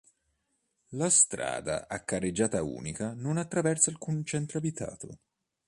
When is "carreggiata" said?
2.03-2.63